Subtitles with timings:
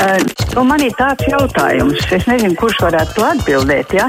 [0.00, 3.92] Uh, man ir tāds jautājums, es nezinu, kurš varētu to atbildēt.
[3.98, 4.06] Ja?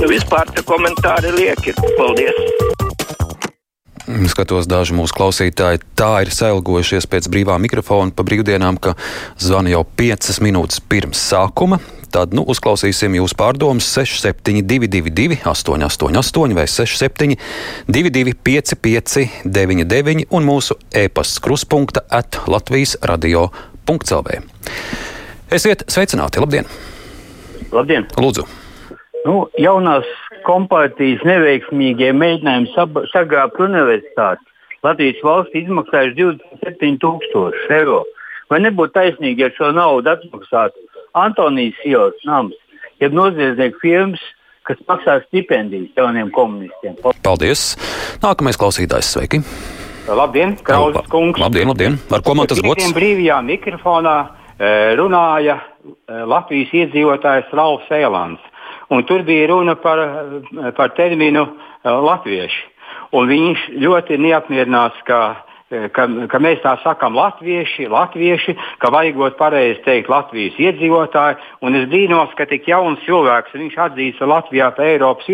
[0.00, 1.76] Nu, vispār tie komentāri lieki.
[1.94, 2.34] Paldies!
[4.32, 8.94] Skatos, daži mūsu klausītāji tā ir sailgojušies pēc brīvā mikrofona pa brīvdienām, ka
[9.38, 11.78] zvana jau piecas minūtes pirms sākuma.
[12.08, 22.40] Tad nu, uzklausīsim jūsu pārdomas 6722, 888, vai 672, 559, un mūsu e-pasta kruspunkta at
[22.48, 22.96] Latvijas
[23.88, 24.42] radio.clv.
[25.50, 26.40] Esiet sveicināti!
[26.40, 26.66] Labdien!
[27.72, 28.06] Labdien!
[28.20, 28.44] Lūdzu!
[29.24, 30.06] Nu, jaunās
[30.46, 34.44] kompātijas neveiksmīgie mēģinājumi sagrābt universitāti
[34.84, 38.04] Latvijas valsts izmaksājuši 27,000 eiro.
[38.48, 40.84] Vai nebūtu taisnīgi, ja šo naudu atmaksātu
[41.18, 42.54] Antonijas ielas nams,
[43.02, 44.22] jeb noziedznieku firmas,
[44.68, 46.96] kas maksā stipendijas jauniem komunistiem?
[47.24, 47.72] Paldies!
[48.22, 49.42] Nākamais klausītājs, sveiki!
[50.08, 51.40] Labdien, Krauzes kungs!
[51.40, 51.98] Labdien, labdien!
[52.10, 52.92] Ar ko man tas gods?
[52.96, 54.16] Brīvajā mikrofonā
[54.98, 55.58] runāja
[56.08, 58.40] Latvijas iedzīvotājs Ralfs Ēlans
[58.90, 60.00] un tur bija runa par,
[60.76, 61.44] par terminu
[61.84, 62.64] latvieši.
[63.16, 65.20] Un viņš ļoti neapmierinās, ka,
[65.68, 71.38] ka, ka mēs tā sakām latvieši, latvieši, ka vajagot pareizi teikt Latvijas iedzīvotāji.
[71.64, 75.28] Un es brīnos, ka tik jauns cilvēks, viņš atzīst Latvijā par Eiropas,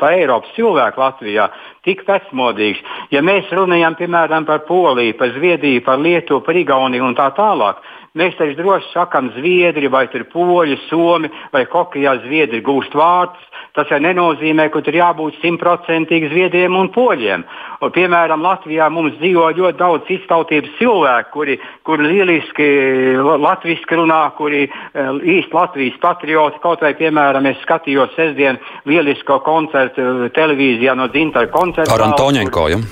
[0.00, 1.48] pa Eiropas cilvēku Latvijā,
[1.88, 2.82] tik vecmodīgs.
[3.14, 7.80] Ja mēs runājam piemēram par Poliju, par Zviedriju, par Lietuvu, par Igauniju un tā tālāk,
[8.12, 13.46] Mēs taču droši sakām, zviedri vai poļi, somi vai hokeja zviedri gūst vārtus.
[13.72, 17.46] Tas jau nenozīmē, ka tur jābūt simtprocentīgi zviedriem un poļiem.
[17.80, 21.56] Un, piemēram, Latvijā mums dzīvo ļoti daudz iztautības cilvēku, kuri,
[21.88, 22.68] kuri lieliski
[23.16, 26.60] latviešu runā, kuri eh, īsti Latvijas patrioti.
[26.60, 31.96] Kaut vai, piemēram, es skatījos sestdien lielisko koncertu televīzijā no Zintra koncerta.
[31.96, 32.84] Ar Antoņenko, ja?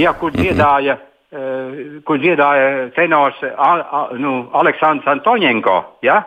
[0.00, 0.96] Jā, kur dziedāja.
[0.96, 3.38] Mm -hmm Eh, kur dziedāja tenors
[4.20, 5.76] nu, Aleksandrs Antoņenko.
[6.04, 6.18] Ja?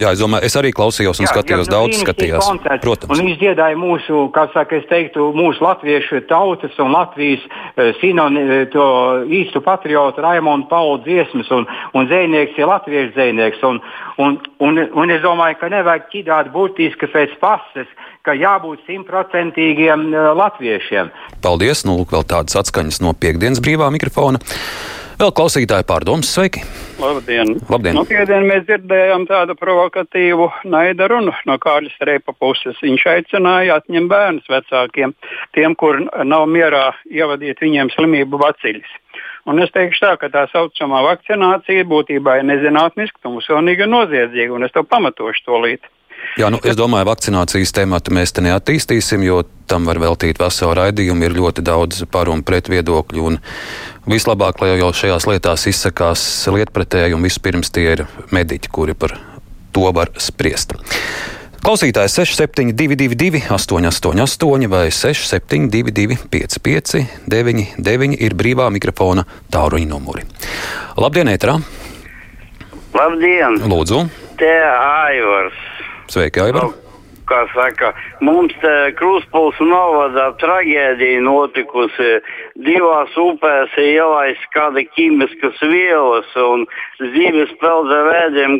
[0.00, 2.46] Jā, es domāju, es arī klausījos un jā, skatījos, jā, daudz skatījās.
[2.48, 3.12] Koncerts, protams.
[3.14, 8.42] Un viņš dziedāja mūsu, kā saka, es teiktu, mūsu latviešu tautas un Latvijas uh, sinoni,
[8.72, 8.86] to
[9.28, 13.62] īstu patriotu Raimondu Paulu dziesmas, un, un dzēnieks ir latviešu dzēnieks.
[13.68, 13.82] Un,
[14.24, 17.92] un, un, un es domāju, ka nevajag ķidāt burtiski pēc pases,
[18.26, 21.10] ka jābūt simtprocentīgiem uh, latviešiem.
[21.44, 21.84] Paldies!
[21.88, 24.42] Nu, lūk, vēl tādas atskaņas no piekdienas brīvā mikrofona.
[25.20, 26.62] Vēl klausītāji pārdomas, sveiki!
[27.00, 27.58] Labdien!
[27.68, 27.96] Labdien.
[27.96, 32.78] Nu, piedien mēs dzirdējām tādu provokatīvu naida runu no Kārļa Streipa puses.
[32.80, 35.12] Viņš aicināja atņemt bērnus vecākiem,
[35.56, 38.96] tiem, kur nav mierā ievadīt viņiem slimību vaciļus.
[39.48, 44.68] Un es teikšu tā, ka tā saucamā vakcinācija būtībā ir nezinātniska, pilsonīga un noziedzīga, un
[44.68, 45.92] es to pamatošu to līdzi.
[46.38, 51.26] Jā, nu, es domāju, vakcinācijas tēmatu mēs te neattīstīsim, jo tam var veltīt veselu raidījumu.
[51.26, 53.24] Ir ļoti daudz par un pret viedokļu.
[53.26, 53.40] Un
[54.10, 56.22] vislabāk, lai jau šajās lietās izsakās
[56.54, 59.16] lietpratēji, un vispirms tie ir mediķi, kuri par
[59.74, 60.76] to var spriest.
[61.60, 70.24] Klausītājs 6722, 888, vai 672, 559, ir brīvā mikrofona tāluņa numuri.
[70.96, 71.58] Labdien, Etrā!
[72.96, 73.60] Labdien!
[73.68, 74.06] Lūdzu!
[74.40, 75.60] Te Aivars!
[76.10, 76.64] Sveiki, Aivar!
[76.66, 76.90] Nu,
[77.30, 77.92] kā saka,
[78.26, 82.16] mums te Kruspils novadā traģēdija notikusi.
[82.66, 86.66] Divās upēs ir ielaists kāda ķīmiskas vielas un
[87.14, 88.58] zivis peldē vēdiem,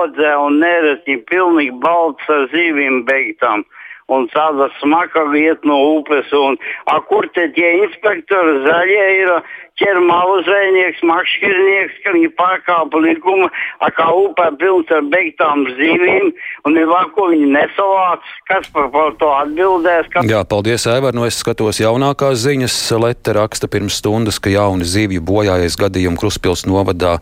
[0.00, 3.66] odzē un nereti pilnīgi balts ar zivīm beigtām
[4.08, 6.32] un tāda smaka vieta no upes.
[6.32, 6.56] Un,
[6.88, 9.36] a, kur te tie inspektori zaļie ir?
[9.80, 13.48] Ķer malu zvejnieks, makšķirnieks, ka viņi pārkāpa likumu,
[13.96, 16.32] kā upē pilns ar beigtām zivīm,
[16.68, 18.24] un ir labi, ko viņi nesavāc.
[18.48, 20.08] Kas par, par to atbildēs?
[20.12, 20.28] Kas...
[20.30, 21.16] Jā, paldies, Evar.
[21.16, 22.78] Nu, es skatos jaunākās ziņas.
[23.02, 27.18] Lete raksta pirms stundas, ka jauni zivju bojājies gadījumi Kruspils novadā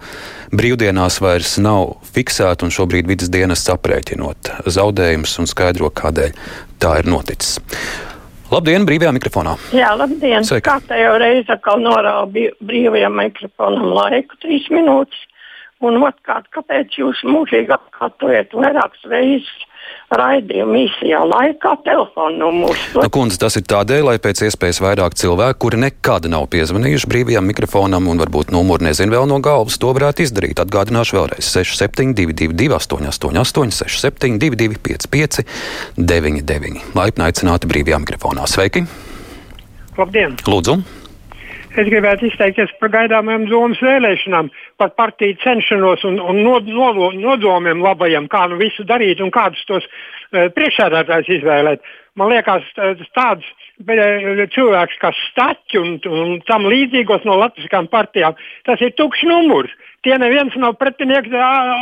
[0.55, 6.35] brīvdienās vairs nav fiksēti, un šobrīd vidas dienas aprēķinot zaudējumus un skaidro, kādēļ
[6.83, 7.59] tā ir noticis.
[8.55, 9.57] Labdien, brīvajā mikrofonā.
[9.75, 10.45] Jā, labdien.
[10.47, 10.69] Sveiki.
[10.69, 15.25] Kā te jau reiz atkal norāda brīvajam mikrofonam laiku, trīs minūtes.
[15.85, 19.71] Un otrkārt, kāpēc jūs mūžīgi atkārtojat vairākas reizes
[20.15, 22.83] raidījumu īsajā laikā telefonu numurs.
[22.95, 27.49] Nu, kundze, tas ir tādēļ, lai pēc iespējas vairāk cilvēku, kuri nekad nav piezvanījuši brīvajam
[27.51, 30.63] mikrofonam un varbūt numuru nezinu vēl no galvas, to varētu izdarīt.
[30.65, 35.45] Atgādināšu vēlreiz 6722, 888, 672, 55,
[36.01, 36.85] 99.
[36.97, 38.49] Laipni aicināti brīvajā mikrofonā.
[38.51, 38.87] Sveiki!
[39.99, 40.39] Labdien!
[40.49, 41.04] Lūdzu!
[41.75, 44.47] Es gribētu izteikties par gaidāmajām domas vēlēšanām,
[44.79, 49.65] par partiju cenšanos un, un nod, nod, nodomiem labajiem, kā nu visu darīt un kādus
[49.67, 51.83] tos uh, priekšsēdētājus izvēlēt.
[52.15, 52.95] Man liekas, eh,
[54.55, 58.39] cilvēks, kas staķi un, un tam līdzīgos no latviskām partijām,
[58.69, 59.73] tas ir tukšs numurs.
[60.07, 61.33] Tie neviens nav pretinieks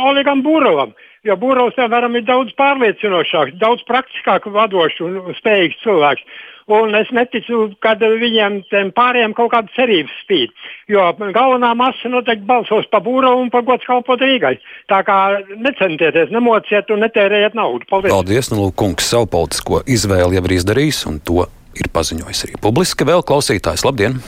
[0.09, 0.95] Oligam Būrovam.
[1.23, 6.25] Jo Būrovs, piemēram, ir daudz pārliecinošāks, daudz praktiskāk vadošs un spējīgs cilvēks.
[6.71, 8.61] Un es neticu, ka viņiem
[8.95, 10.53] pārējiem kaut kāda cerības spīd.
[10.91, 14.55] Jo galvenā masa noteikti balsos par Būrovu un par gods kalpot Rīgai.
[14.91, 15.17] Tā kā
[15.57, 17.87] necentieties, nemociet un netērējiet naudu.
[17.89, 18.15] Paldies!
[18.15, 21.43] Paldies, nu, kungs, savu politisko izvēli jau ir izdarījis un to
[21.75, 23.07] ir paziņojis arī publiski.
[23.11, 24.19] Vēl klausītājs, labdien!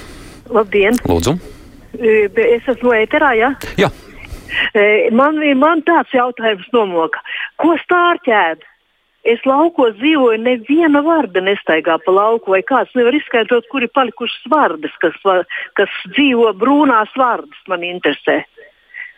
[0.51, 0.99] Labdien!
[1.07, 1.37] Lūdzu!
[1.95, 3.53] Es esmu ēterā, ja?
[3.79, 3.89] Jā.
[5.15, 7.21] Man, man tāds jautājums nomoka.
[7.61, 8.75] Ko stārķēda?
[9.25, 14.44] Es laukos dzīvoju, neviena vārda nestaigā pa lauku, vai kāds nevar izskaidrot, kur ir palikušas
[14.54, 15.18] vārdas, kas,
[15.80, 18.44] kas dzīvo brūnās vārdas, man interesē.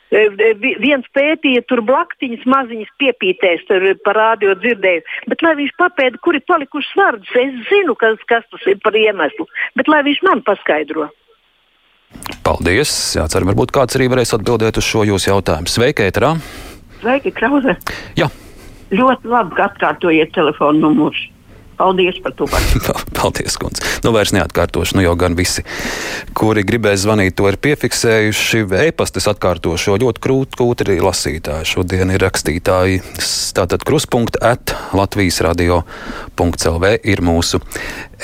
[0.08, 6.48] Viens pētīja tur blaktiņas maziņas piepītēs, tur parādīja dzirdēju, bet lai viņš papēta, kur ir
[6.48, 11.12] palikušas vārdas, es zinu, kas, kas tas ir par iemeslu, bet lai viņš man paskaidro.
[12.48, 12.96] Paldies!
[13.20, 15.68] Jācer, varbūt kāds arī varēs atbildēt uz šo jūsu jautājumu.
[15.68, 16.38] Sveiki, Eterā!
[17.02, 17.76] Sveiki, Krause!
[18.16, 18.32] Jā!
[18.94, 21.26] Ļoti labi, ka atkārtojiet telefonu numurus.
[21.78, 22.48] Paldies par to.
[23.18, 23.84] Paldies, kundze.
[24.02, 24.98] Nu, vairs neatkārtošu.
[24.98, 25.62] Nu, jau gan visi,
[26.38, 28.64] kuri gribēja zvanīt, to ir piefiksējuši.
[28.88, 31.70] E-pastes atkārtošu, jo ļoti krūti kūt arī lasītāji.
[31.70, 33.04] Šodien ir rakstītāji.
[33.58, 37.62] Tātad kruspunkta at Latvijas radio.clv ir mūsu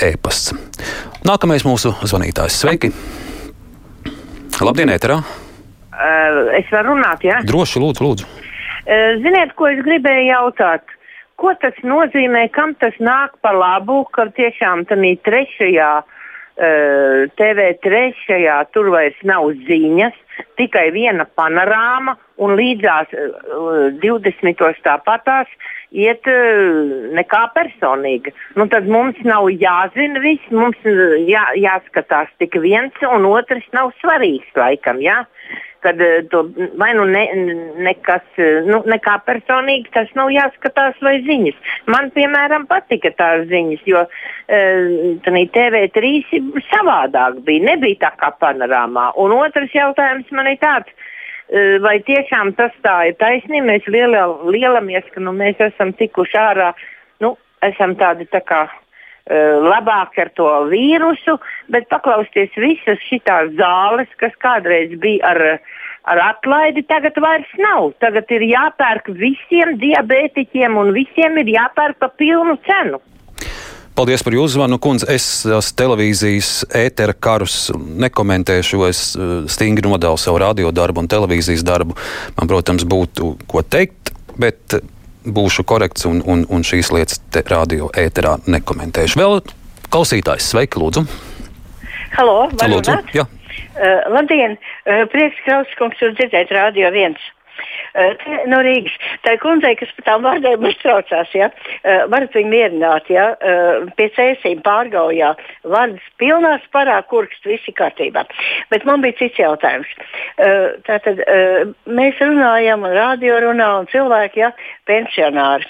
[0.02, 0.56] e-pasts.
[1.24, 2.58] Nākamais mūsu zvanītājs.
[2.64, 2.90] Sveiki!
[4.64, 5.22] Labdien, Eterā!
[6.58, 7.38] Es varu runāt, jā?
[7.38, 7.46] Ja?
[7.46, 8.43] Droši, lūdzu, lūdzu.
[8.84, 10.90] Uh, ziniet, ko es gribēju jautāt?
[11.40, 18.12] Ko tas nozīmē, kam tas nāk par labu, ka tiešām tādā trešajā, uh, TV3,
[18.76, 20.20] tur vairs nav ziņas,
[20.60, 24.62] tikai viena panorāma un līdzās uh, 20.
[24.84, 25.48] tāpatās
[25.90, 28.36] iet uh, nekā personīga.
[28.54, 30.76] Nu, tad mums nav jāzina viss, mums
[31.24, 35.00] jā, jāskatās tik viens, un otrs nav svarīgs laikam.
[35.00, 35.22] Jā?
[35.84, 36.42] Kad eh, to
[36.80, 37.22] vai nu ne,
[37.86, 41.58] nekas, eh, nu, nekā personīgi tas nav jāskatās vai ziņas.
[41.92, 44.12] Man, piemēram, patika tās ziņas, jo uh,
[45.54, 46.12] TV3
[46.70, 49.10] savādāk bija, nebija tā kā panorāmā.
[49.20, 51.10] Un otrs jautājums man ir tāds.
[51.84, 53.66] Vai tiešām tas tā ir taisnība?
[53.68, 56.70] Mēs liela, lielamies, ka nu, mēs esam tikuši ārā,
[57.20, 57.34] nu,
[57.68, 58.62] esam tādi tā kā
[59.24, 61.38] labāk ar to vīrusu,
[61.72, 63.24] bet paklausties visas šīs
[63.56, 65.46] zāles, kas kādreiz bija ar
[66.04, 67.94] ar atlaidi tagad vairs nav.
[68.04, 73.00] Tagad ir jāpērk visiem diabētiķiem un visiem ir jāpērk pa pilnu cenu.
[73.94, 75.06] Paldies par jūsu zvanu, kundze.
[75.14, 75.44] Es
[75.78, 78.80] televīzijas ētera karus nekomentēšu.
[78.88, 81.94] Es eh, stingri nodalu savu radiodarbu un televīzijas darbu.
[82.34, 84.80] Man, protams, būtu ko teikt, bet
[85.24, 89.20] būšu korekts un, un, un šīs lietas radio ēterā nekomentēšu.
[89.20, 89.40] Vēl
[89.92, 91.04] klausītājs, sveiki, lūdzu!
[92.14, 92.92] Halo, lūdzu!
[92.92, 93.14] Runāt?
[93.16, 93.26] Jā.
[93.74, 94.58] Uh, labdien!
[94.86, 97.16] Uh, prieks, Krauskungs, jūs dzirdēt Radio 1.
[97.94, 98.10] Uh,
[98.50, 98.94] no Rīgas.
[99.22, 101.30] Tā ir kundzei, kas par tām vārdiem uztraucās.
[101.36, 101.46] Ja?
[101.84, 103.28] Uh, varat viņu mierināt, ja?
[103.38, 105.30] uh, pie cēsīm pārgaujā.
[105.70, 108.24] Vārds pilnā sparā, kurkst, visi kārtībā.
[108.72, 109.90] Bet man bija cits jautājums.
[110.86, 111.20] Tātad
[111.86, 114.50] mēs runājam, un radio runā, un cilvēki, ja,
[114.88, 115.68] pensionāri.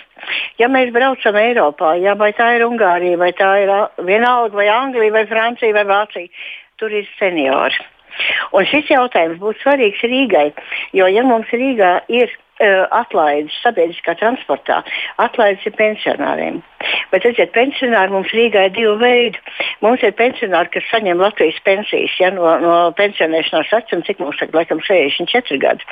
[0.61, 3.73] Ja mēs braucam Eiropā, ja, vai tā ir Ungārija, vai tā ir
[4.07, 6.47] vienalga, vai Anglija, vai Francija, vai Vācija,
[6.81, 7.85] tur ir seniori.
[8.55, 10.49] Un šis jautājums būtu svarīgs Rīgai,
[10.97, 12.33] jo ja mums Rīgā ir
[12.63, 14.83] atlaides sabiedriskā transportā,
[15.19, 16.63] atlaides ir pensionāriem.
[17.11, 19.41] Bet, redziet, pensionāri mums Rīgā ir divi veidi.
[19.85, 24.59] Mums ir pensionāri, kas saņem Latvijas pensijas ja, no, no pensionēšanās vecuma, cik mums tagad
[24.59, 25.87] laikam 64 gadi.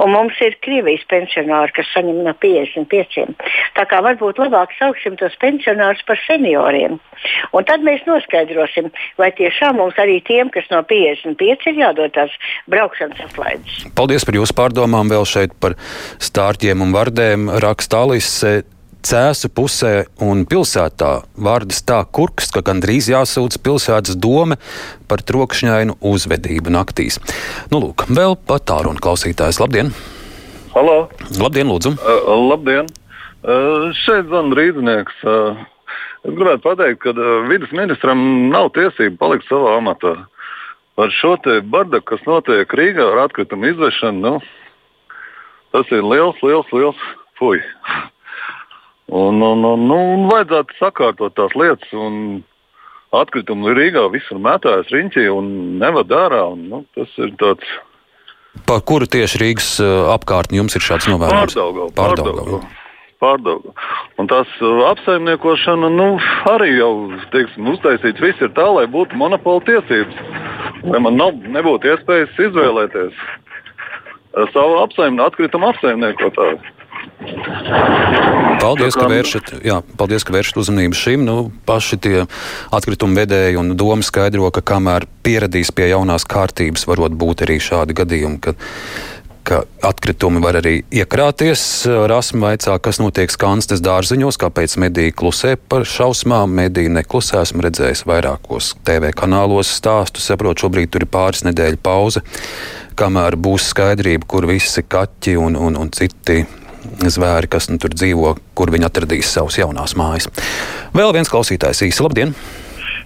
[0.00, 3.36] Un mums ir Krievijas pensionāri, kas saņem no 55.
[3.76, 6.98] Tā kā varbūt labāk sauksim tos pensionārus par senioriem.
[7.52, 8.88] Un tad mēs noskaidrosim,
[9.20, 12.32] vai tiešām mums arī tiem, kas no 55 ir jādod tās
[12.70, 13.82] braukšanas atlaides.
[13.98, 15.76] Paldies par jūsu pārdomām vēl šeit par
[16.22, 17.48] stārķiem un vardēm.
[17.62, 18.60] Raksta Alise
[19.00, 24.58] Cēsu pusē un pilsētā vārdas tā kurks, ka gandrīz jāsūdz pilsētas doma
[25.08, 27.16] par trokšņainu uzvedību naktīs.
[27.72, 29.60] Nu, lūk, vēl pat tālu un klausītājs.
[29.62, 29.94] Labdien!
[30.74, 31.08] Halo!
[31.40, 31.96] Labdien, lūdzu!
[31.96, 32.92] Uh, labdien!
[33.40, 35.24] Uh, šeit zvan rīznieks.
[35.24, 35.64] Uh,
[36.28, 38.20] es gribētu pateikt, ka uh, vidas ministram
[38.52, 40.18] nav tiesība palikt savā amatā.
[41.00, 44.59] Par šo te bardaku, kas notiek Rīgā ar atkritumu izvešanu, nu,
[45.74, 47.04] tas ir liels, liels, liels
[47.38, 47.60] fuj.
[49.10, 51.92] Un, un, un, nu, un vajadzētu sakārtot tās lietas.
[53.10, 55.48] Atkritumi Rīgā visur mētājas riņķī un
[55.82, 56.44] nevad ārā.
[56.52, 57.66] Un, nu, tas ir tāds.
[58.66, 61.56] Par kuru tieši Rīgas uh, apkārtni jums ir šāds novērojums?
[61.56, 61.88] Pārdaugau.
[61.98, 62.60] Pārdaugau.
[63.20, 63.74] pārdaugu.
[64.18, 64.50] Un tās
[64.92, 66.08] apsaimniekošana nu,
[66.50, 66.92] arī jau
[67.34, 70.22] teiksim, uztaisīts viss ir tā, lai būtu monopola tiesības.
[70.86, 73.26] Lai man nav, nebūtu iespējas izvēlēties
[74.52, 76.60] savu apsaimnieku, atkritumu apsaimniekotāju.
[78.60, 81.24] Paldies, ka vēršat, jā, paldies, ka vēršat uzmanību šim.
[81.24, 81.36] Nu,
[81.68, 82.16] paši tie
[82.74, 87.96] atkritumu vedēji un doma skaidro, ka kamēr pieradīs pie jaunās kārtības, varot būt arī šādi
[87.96, 88.54] gadījumi, ka,
[89.48, 91.62] ka atkritumi var arī iekrāties.
[92.12, 96.52] Rasma vaicā, kas notiek skanstes dārziņos, kāpēc mediji klusē par šausmām.
[96.60, 100.28] Mediji neklusē, esmu redzējis vairākos TV kanālos stāstus.
[100.28, 102.24] Saprotu, šobrīd tur ir pāris nedēļu pauze,
[103.00, 106.42] kamēr būs skaidrība, kur visi kaķi un, un, un citi
[107.00, 110.28] zvēri, kas nu, tur dzīvo, kur viņi atradīs savus jaunās mājas.
[110.96, 112.34] Vēl viens klausītājs īsi labdien!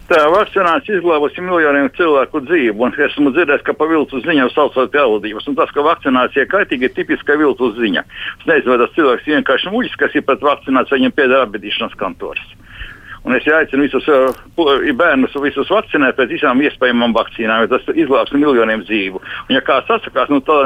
[0.05, 5.01] Tā vakcinācija izglābusi miljoniem cilvēku dzīvību, un esmu dzirdējis, ka pa viltus ziņām saucot pie
[5.01, 5.47] valdības.
[5.49, 8.03] Un tas, ka vakcinācija kaitīga, ir tipiska viltus ziņa.
[8.43, 12.45] Es nezinu, vai tas cilvēks vienkārši muļķis, kas ir pret vakcināciju, viņam pieder apbedīšanas kantors.
[13.25, 14.35] Un es aicinu visus uh,
[14.99, 19.21] bērnus visus vakcinēt pēc visām iespējamām vakcīnām, jo tas izglābs miljoniem dzīvu.
[19.21, 20.59] Un, ja kāds sasakās nu, tā,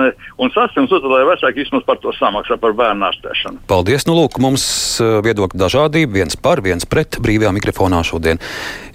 [0.42, 3.62] un sasniedz, tad lai vecāki vismaz par to samaksā par bērnu ārstēšanu.
[3.70, 4.08] Paldies!
[4.08, 4.64] Nu, lūk, mums
[4.98, 8.42] viedokļa dažādība, viens par, viens pret brīvajā mikrofonā šodien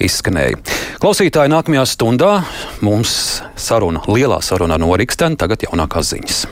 [0.03, 0.60] izskanēja.
[1.03, 2.34] Klausītāji, nākamajā stundā
[2.84, 3.15] mums
[3.55, 6.43] saruna, lielā saruna no Rīgstena, tagad jaunākās ziņas.